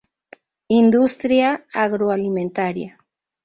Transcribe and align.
Industria 0.77 1.53
agroalimentaria. 1.85 2.97